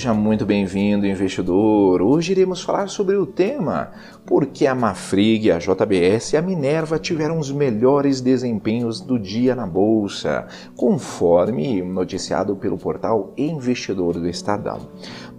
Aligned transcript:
Seja 0.00 0.14
muito 0.14 0.46
bem-vindo, 0.46 1.06
investidor. 1.06 2.00
Hoje 2.00 2.32
iremos 2.32 2.62
falar 2.62 2.88
sobre 2.88 3.16
o 3.16 3.26
tema 3.26 3.90
por 4.24 4.46
que 4.46 4.66
a 4.66 4.74
Mafrig, 4.74 5.50
a 5.50 5.58
JBS 5.58 6.32
e 6.32 6.36
a 6.38 6.42
Minerva 6.42 6.98
tiveram 6.98 7.38
os 7.38 7.52
melhores 7.52 8.22
desempenhos 8.22 8.98
do 8.98 9.18
dia 9.18 9.54
na 9.54 9.66
bolsa, 9.66 10.46
conforme 10.74 11.82
noticiado 11.82 12.56
pelo 12.56 12.78
portal 12.78 13.34
Investidor 13.36 14.14
do 14.14 14.26
Estadão. 14.26 14.88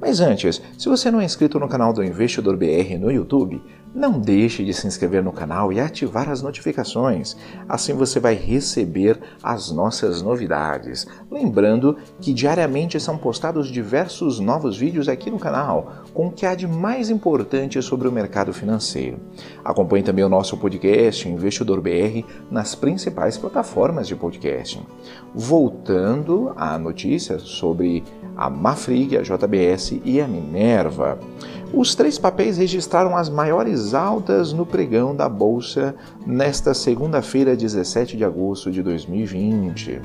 Mas 0.00 0.20
antes, 0.20 0.62
se 0.78 0.88
você 0.88 1.10
não 1.10 1.20
é 1.20 1.24
inscrito 1.24 1.60
no 1.60 1.68
canal 1.68 1.92
do 1.92 2.02
Investidor 2.02 2.56
BR 2.56 2.98
no 2.98 3.10
YouTube, 3.10 3.62
não 3.94 4.20
deixe 4.20 4.64
de 4.64 4.72
se 4.72 4.86
inscrever 4.86 5.22
no 5.22 5.32
canal 5.32 5.72
e 5.72 5.80
ativar 5.80 6.30
as 6.30 6.40
notificações, 6.40 7.36
assim 7.68 7.92
você 7.92 8.20
vai 8.20 8.34
receber 8.34 9.20
as 9.42 9.70
nossas 9.72 10.22
novidades. 10.22 11.06
Lembrando 11.28 11.96
que 12.20 12.32
diariamente 12.32 13.00
são 13.00 13.18
postados 13.18 13.68
diversos 13.68 14.38
novos 14.38 14.78
vídeos 14.78 15.08
aqui 15.08 15.28
no 15.28 15.40
canal, 15.40 16.04
com 16.14 16.28
o 16.28 16.30
que 16.30 16.46
há 16.46 16.54
de 16.54 16.68
mais 16.68 17.10
importante 17.10 17.82
sobre 17.82 18.06
o 18.06 18.12
mercado 18.12 18.52
financeiro. 18.52 19.18
Acompanhe 19.64 20.04
também 20.04 20.24
o 20.24 20.28
nosso 20.28 20.56
podcast 20.56 21.28
Investidor 21.28 21.80
BR 21.80 22.24
nas 22.48 22.76
principais 22.76 23.36
plataformas 23.36 24.06
de 24.06 24.14
podcast. 24.14 24.80
Voltando 25.34 26.52
à 26.56 26.78
notícia 26.78 27.40
sobre 27.40 28.04
a 28.40 28.48
Mafrig, 28.48 29.18
a 29.18 29.20
JBS 29.20 30.00
e 30.02 30.18
a 30.18 30.26
Minerva. 30.26 31.18
Os 31.74 31.94
três 31.94 32.18
papéis 32.18 32.56
registraram 32.56 33.14
as 33.14 33.28
maiores 33.28 33.92
altas 33.92 34.50
no 34.54 34.64
pregão 34.64 35.14
da 35.14 35.28
bolsa 35.28 35.94
nesta 36.26 36.72
segunda-feira, 36.72 37.54
17 37.54 38.16
de 38.16 38.24
agosto 38.24 38.70
de 38.70 38.82
2020. 38.82 40.00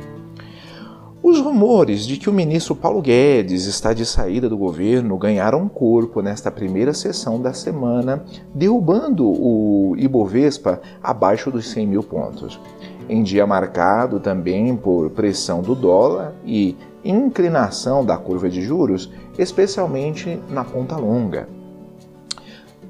Os 1.24 1.40
rumores 1.40 2.06
de 2.06 2.18
que 2.18 2.30
o 2.30 2.34
ministro 2.34 2.76
Paulo 2.76 3.02
Guedes 3.02 3.66
está 3.66 3.94
de 3.94 4.06
saída 4.06 4.48
do 4.48 4.58
governo 4.58 5.18
ganharam 5.18 5.68
corpo 5.68 6.22
nesta 6.22 6.52
primeira 6.52 6.94
sessão 6.94 7.42
da 7.42 7.52
semana, 7.52 8.24
derrubando 8.54 9.26
o 9.26 9.96
Ibovespa 9.98 10.80
abaixo 11.02 11.50
dos 11.50 11.68
100 11.70 11.88
mil 11.88 12.04
pontos. 12.04 12.60
Em 13.08 13.22
dia 13.22 13.46
marcado 13.46 14.20
também 14.20 14.76
por 14.76 15.12
pressão 15.12 15.62
do 15.62 15.76
dólar 15.76 16.34
e 16.44 16.76
inclinação 17.04 18.04
da 18.04 18.18
curva 18.18 18.50
de 18.50 18.64
juros, 18.64 19.12
especialmente 19.38 20.42
na 20.50 20.64
ponta 20.64 20.98
longa. 20.98 21.48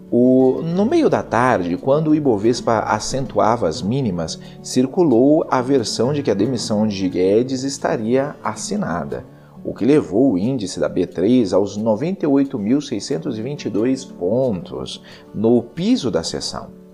O, 0.10 0.62
no 0.64 0.86
meio 0.86 1.10
da 1.10 1.22
tarde, 1.22 1.76
quando 1.76 2.12
o 2.12 2.16
Ibovespa 2.16 2.80
acentuava 2.80 3.68
as 3.68 3.82
mínimas, 3.82 4.40
circulou 4.64 5.46
a 5.50 5.62
versão 5.62 6.14
de 6.14 6.24
que 6.24 6.32
a 6.32 6.36
demissão 6.36 6.88
de 6.88 7.10
Guedes 7.10 7.64
estaria 7.64 8.38
assinada, 8.42 9.26
o 9.66 9.74
que 9.74 9.84
levou 9.84 10.32
o 10.34 10.38
índice 10.38 10.80
da 10.80 10.90
B3 10.90 11.54
aos 11.54 11.78
98.622 11.78 14.10
pontos 14.14 15.04
no 15.34 15.62
piso 15.62 16.10
da 16.10 16.24
sessão. 16.24 16.85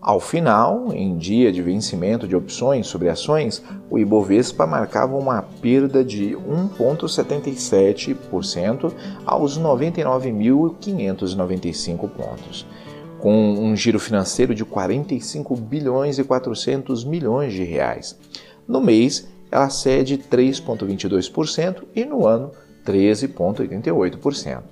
Ao 0.00 0.18
final, 0.18 0.94
em 0.94 1.18
dia 1.18 1.52
de 1.52 1.60
vencimento 1.60 2.26
de 2.26 2.34
opções 2.34 2.86
sobre 2.86 3.10
ações, 3.10 3.62
o 3.90 3.98
Ibovespa 3.98 4.66
marcava 4.66 5.14
uma 5.14 5.42
perda 5.42 6.02
de 6.02 6.34
1,77% 6.78 8.94
aos 9.26 9.60
99.595 9.60 12.08
pontos. 12.08 12.66
Com 13.18 13.52
um 13.52 13.76
giro 13.76 14.00
financeiro 14.00 14.54
de 14.54 14.64
45 14.64 15.54
bilhões 15.54 16.18
e 16.18 16.24
400 16.24 17.04
milhões 17.04 17.52
de 17.52 17.62
reais. 17.62 18.18
No 18.66 18.80
mês, 18.80 19.28
ela 19.52 19.68
cede 19.68 20.16
3,22% 20.16 21.82
e 21.94 22.06
no 22.06 22.26
ano 22.26 22.52
13,88%. 22.86 24.62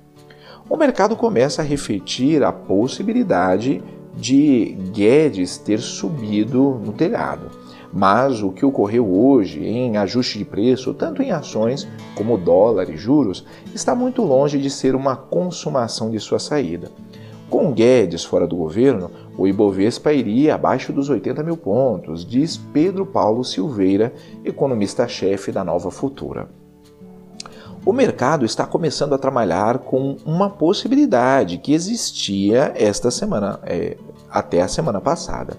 O 0.67 0.75
mercado 0.75 1.15
começa 1.15 1.61
a 1.61 1.65
refletir 1.65 2.43
a 2.43 2.51
possibilidade 2.51 3.83
de 4.19 4.75
Guedes 4.91 5.57
ter 5.57 5.79
subido 5.79 6.79
no 6.83 6.91
telhado. 6.91 7.49
Mas 7.91 8.43
o 8.43 8.51
que 8.51 8.65
ocorreu 8.65 9.11
hoje 9.11 9.63
em 9.65 9.97
ajuste 9.97 10.37
de 10.37 10.45
preço, 10.45 10.93
tanto 10.93 11.23
em 11.23 11.31
ações 11.31 11.87
como 12.13 12.37
dólar 12.37 12.89
e 12.89 12.97
juros, 12.97 13.45
está 13.73 13.95
muito 13.95 14.21
longe 14.21 14.59
de 14.59 14.69
ser 14.69 14.93
uma 14.93 15.15
consumação 15.15 16.11
de 16.11 16.19
sua 16.19 16.37
saída. 16.37 16.91
Com 17.49 17.71
Guedes 17.71 18.23
fora 18.23 18.45
do 18.45 18.55
governo, 18.55 19.09
o 19.35 19.47
Ibovespa 19.47 20.13
iria 20.13 20.53
abaixo 20.53 20.93
dos 20.93 21.09
80 21.09 21.41
mil 21.41 21.57
pontos, 21.57 22.23
diz 22.23 22.57
Pedro 22.57 23.07
Paulo 23.07 23.43
Silveira, 23.43 24.13
economista-chefe 24.45 25.51
da 25.51 25.63
Nova 25.63 25.89
Futura. 25.89 26.58
O 27.85 27.93
mercado 27.93 28.45
está 28.45 28.65
começando 28.65 29.13
a 29.13 29.17
trabalhar 29.17 29.79
com 29.79 30.17
uma 30.25 30.49
possibilidade 30.49 31.57
que 31.57 31.73
existia 31.73 32.73
esta 32.75 33.09
semana, 33.09 33.59
é, 33.63 33.97
até 34.29 34.61
a 34.61 34.67
semana 34.67 34.99
passada. 34.99 35.57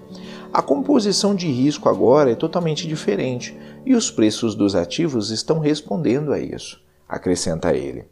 A 0.53 0.61
composição 0.61 1.33
de 1.33 1.47
risco 1.47 1.89
agora 1.89 2.31
é 2.31 2.35
totalmente 2.35 2.87
diferente 2.87 3.57
e 3.85 3.95
os 3.95 4.11
preços 4.11 4.53
dos 4.53 4.75
ativos 4.75 5.31
estão 5.31 5.59
respondendo 5.59 6.31
a 6.31 6.39
isso, 6.39 6.79
acrescenta 7.09 7.73
ele. 7.73 8.05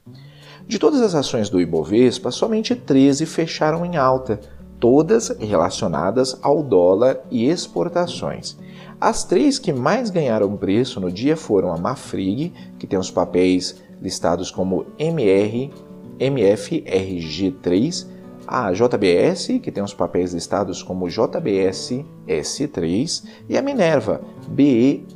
De 0.68 0.80
todas 0.80 1.02
as 1.02 1.14
ações 1.14 1.50
do 1.50 1.62
Ibovespa, 1.62 2.32
somente 2.32 2.76
13 2.76 3.26
fecharam 3.26 3.86
em 3.86 3.96
alta, 3.96 4.40
todas 4.80 5.30
relacionadas 5.40 6.38
ao 6.42 6.64
dólar 6.64 7.20
e 7.30 7.48
exportações. 7.48 8.58
As 9.02 9.24
três 9.24 9.58
que 9.58 9.72
mais 9.72 10.10
ganharam 10.10 10.58
preço 10.58 11.00
no 11.00 11.10
dia 11.10 11.38
foram 11.38 11.72
a 11.72 11.78
Mafrig, 11.78 12.52
que 12.78 12.86
tem 12.86 13.00
os 13.00 13.10
papéis 13.10 13.82
listados 14.02 14.52
como 14.52 14.88
MR, 14.98 15.72
MFRG3, 16.20 18.06
a 18.46 18.74
JBS, 18.74 19.62
que 19.64 19.72
tem 19.72 19.82
os 19.82 19.94
papéis 19.94 20.34
listados 20.34 20.84
como 20.84 21.08
JBS 21.08 22.04
S3, 22.28 23.24
e 23.48 23.58
a 23.58 23.62
Minerva, 23.62 24.20
BEF3. 24.54 25.08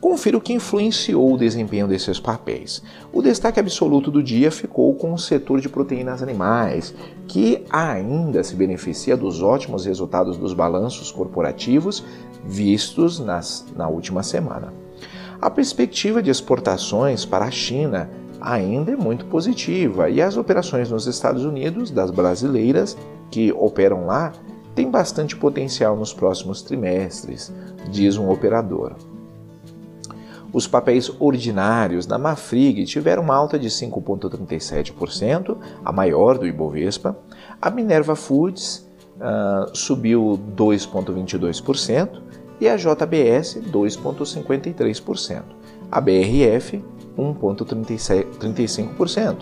Confira 0.00 0.38
o 0.38 0.40
que 0.40 0.54
influenciou 0.54 1.34
o 1.34 1.36
desempenho 1.36 1.86
desses 1.86 2.18
papéis. 2.18 2.82
O 3.12 3.20
destaque 3.20 3.60
absoluto 3.60 4.10
do 4.10 4.22
dia 4.22 4.50
ficou 4.50 4.94
com 4.94 5.12
o 5.12 5.18
setor 5.18 5.60
de 5.60 5.68
proteínas 5.68 6.22
animais, 6.22 6.94
que 7.28 7.64
ainda 7.68 8.42
se 8.42 8.56
beneficia 8.56 9.14
dos 9.14 9.42
ótimos 9.42 9.84
resultados 9.84 10.38
dos 10.38 10.54
balanços 10.54 11.12
corporativos 11.12 12.02
vistos 12.42 13.20
nas, 13.20 13.66
na 13.76 13.88
última 13.88 14.22
semana. 14.22 14.72
A 15.38 15.50
perspectiva 15.50 16.22
de 16.22 16.30
exportações 16.30 17.26
para 17.26 17.44
a 17.44 17.50
China 17.50 18.08
ainda 18.40 18.92
é 18.92 18.96
muito 18.96 19.26
positiva 19.26 20.08
e 20.08 20.22
as 20.22 20.38
operações 20.38 20.90
nos 20.90 21.06
Estados 21.06 21.44
Unidos 21.44 21.90
das 21.90 22.10
brasileiras 22.10 22.96
que 23.30 23.52
operam 23.52 24.06
lá 24.06 24.32
têm 24.74 24.90
bastante 24.90 25.36
potencial 25.36 25.94
nos 25.94 26.14
próximos 26.14 26.62
trimestres, 26.62 27.52
diz 27.90 28.16
um 28.16 28.30
operador. 28.30 28.94
Os 30.52 30.66
papéis 30.66 31.08
ordinários 31.20 32.06
da 32.06 32.18
Mafrig 32.18 32.84
tiveram 32.84 33.22
uma 33.22 33.36
alta 33.36 33.56
de 33.58 33.68
5,37%, 33.68 35.56
a 35.84 35.92
maior 35.92 36.38
do 36.38 36.46
Ibovespa. 36.46 37.16
A 37.62 37.70
Minerva 37.70 38.16
Foods 38.16 38.88
uh, 39.16 39.66
subiu 39.76 40.40
2,22% 40.56 42.20
e 42.60 42.68
a 42.68 42.76
JBS 42.76 43.60
2,53%. 43.70 45.42
A 45.90 46.00
BRF 46.00 46.84
1,35%, 47.16 49.36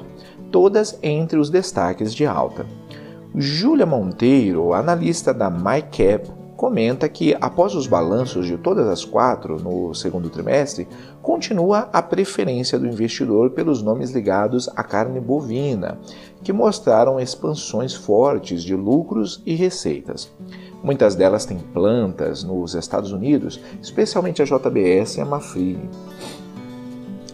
todas 0.51 0.99
entre 1.03 1.39
os 1.39 1.51
destaques 1.51 2.15
de 2.15 2.25
alta. 2.27 2.65
Júlia 3.35 3.85
Monteiro, 3.87 4.73
analista 4.73 5.35
da 5.35 5.51
MyCap, 5.51 6.31
comenta 6.59 7.09
que, 7.09 7.35
após 7.41 7.75
os 7.75 7.87
balanços 7.87 8.45
de 8.45 8.59
todas 8.59 8.87
as 8.89 9.05
quatro 9.05 9.63
no 9.63 9.95
segundo 9.95 10.29
trimestre, 10.29 10.87
continua 11.23 11.89
a 11.93 12.03
preferência 12.03 12.79
do 12.79 12.87
investidor 12.87 13.51
pelos 13.51 13.81
nomes 13.81 14.11
ligados 14.11 14.69
à 14.77 14.83
carne 14.83 15.21
bovina, 15.21 15.99
que 16.43 16.53
mostraram 16.53 17.19
expansões 17.19 17.95
fortes 17.95 18.63
de 18.63 18.75
lucros 18.75 19.41
e 19.47 19.55
receitas. 19.55 20.31
Muitas 20.83 21.15
delas 21.15 21.47
têm 21.47 21.59
plantas 21.59 22.45
nos 22.45 22.75
Estados 22.75 23.13
Unidos, 23.13 23.61
especialmente 23.81 24.43
a 24.43 24.45
JBS 24.45 25.17
e 25.17 25.21
a 25.21 25.25
Mafrig 25.25 25.79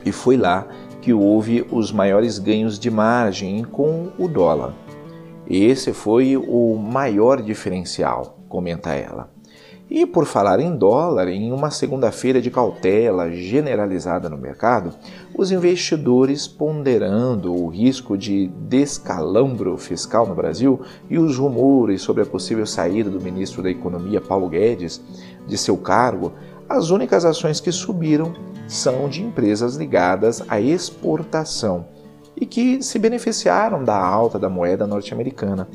e 0.05 0.13
foi 0.13 0.37
lá 0.37 0.67
que 1.01 1.13
houve 1.13 1.67
os 1.71 1.93
maiores 1.93 2.39
ganhos 2.39 2.79
de 2.79 2.91
margem 2.91 3.65
com 3.65 4.09
o 4.19 4.29
dólar. 4.29 4.75
Esse 5.49 5.93
foi 5.93 6.37
o 6.37 6.77
maior 6.77 7.43
diferencial, 7.43 8.39
comenta 8.49 8.93
ela. 8.93 9.33
E 9.91 10.07
por 10.07 10.25
falar 10.25 10.61
em 10.61 10.75
dólar, 10.75 11.29
em 11.29 11.53
uma 11.53 11.71
segunda-feira 11.71 12.41
de 12.41 12.51
cautela 12.51 13.31
generalizada 13.31 14.31
no 14.31 14.39
mercado, 14.39 14.95
os 15.37 15.53
investidores 15.53 16.49
ponderando 16.49 17.55
o 17.55 17.69
risco 17.69 18.17
de 18.17 18.49
descalambro 18.67 19.77
fiscal 19.77 20.27
no 20.27 20.35
Brasil 20.35 20.81
e 21.11 21.19
os 21.19 21.37
rumores 21.37 22.01
sobre 22.01 22.23
a 22.23 22.27
possível 22.27 22.65
saída 22.65 23.11
do 23.11 23.21
ministro 23.21 23.63
da 23.63 23.71
Economia 23.71 24.23
Paulo 24.23 24.49
Guedes 24.49 25.03
de 25.47 25.59
seu 25.59 25.77
cargo, 25.77 26.33
As 26.69 26.91
únicas 26.91 27.25
ações 27.27 27.61
que 27.61 27.71
subiram 27.71 28.33
são 28.67 29.09
de 29.09 29.23
empresas 29.23 29.77
ligadas 29.77 30.43
à 30.49 30.59
exportação 30.59 31.87
e 32.35 32.47
que 32.47 32.83
se 32.83 32.99
beneficiaram 32.99 33.85
da 33.85 33.97
alta 33.97 34.39
da 34.39 34.49
moeda 34.49 34.87
norte-americana. 34.87 35.69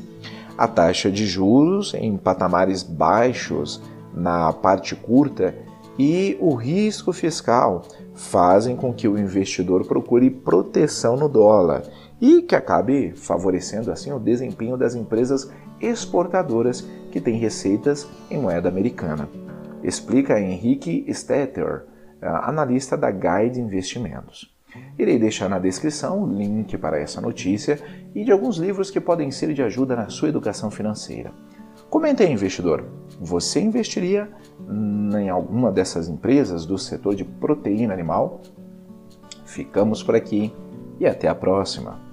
A 0.60 0.68
taxa 0.68 1.10
de 1.10 1.24
juros 1.24 1.94
em 1.94 2.18
patamares 2.18 2.82
baixos 2.82 3.80
na 4.12 4.52
parte 4.52 4.94
curta 4.94 5.54
e 5.98 6.36
o 6.38 6.54
risco 6.54 7.14
fiscal 7.14 7.80
fazem 8.14 8.76
com 8.76 8.92
que 8.92 9.08
o 9.08 9.18
investidor 9.18 9.86
procure 9.86 10.28
proteção 10.28 11.16
no 11.16 11.30
dólar 11.30 11.84
e 12.20 12.42
que 12.42 12.54
acabe 12.54 13.12
favorecendo 13.12 13.90
assim 13.90 14.12
o 14.12 14.18
desempenho 14.18 14.76
das 14.76 14.94
empresas 14.94 15.50
exportadoras 15.80 16.86
que 17.10 17.22
têm 17.22 17.38
receitas 17.38 18.06
em 18.30 18.38
moeda 18.38 18.68
americana. 18.68 19.30
Explica 19.82 20.38
Henrique 20.38 21.06
Stetter, 21.10 21.86
analista 22.20 22.98
da 22.98 23.10
Guide 23.10 23.58
Investimentos. 23.58 24.54
Irei 24.98 25.18
deixar 25.18 25.48
na 25.48 25.58
descrição 25.58 26.22
o 26.22 26.26
link 26.26 26.76
para 26.78 26.98
essa 26.98 27.20
notícia 27.20 27.78
e 28.14 28.24
de 28.24 28.32
alguns 28.32 28.56
livros 28.56 28.90
que 28.90 29.00
podem 29.00 29.30
ser 29.30 29.52
de 29.54 29.62
ajuda 29.62 29.96
na 29.96 30.08
sua 30.08 30.28
educação 30.28 30.70
financeira. 30.70 31.32
Comente 31.88 32.22
aí, 32.22 32.32
investidor. 32.32 32.84
Você 33.20 33.60
investiria 33.60 34.30
em 35.18 35.28
alguma 35.28 35.72
dessas 35.72 36.08
empresas 36.08 36.64
do 36.64 36.78
setor 36.78 37.14
de 37.14 37.24
proteína 37.24 37.92
animal? 37.92 38.40
Ficamos 39.44 40.02
por 40.02 40.14
aqui 40.14 40.52
e 40.98 41.06
até 41.06 41.26
a 41.26 41.34
próxima. 41.34 42.09